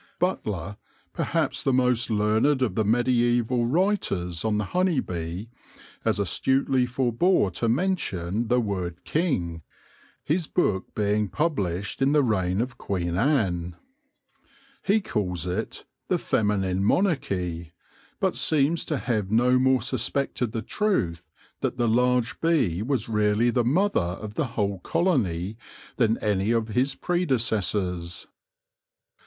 [0.17, 0.77] Butler,
[1.13, 5.51] perhaps the most learned of the mediaeval writers on the honey bee,
[6.03, 9.61] as astutely forbore to mention the word king,
[10.23, 13.75] his book being published in the reign of Queen Anne.
[14.81, 17.71] He calls it The Feminine Monarchic/'
[18.19, 21.29] but seems to have no more suspected the truth
[21.59, 25.57] that the large bee was really the mother of the whole colony
[25.97, 28.25] than any of his pre decessors.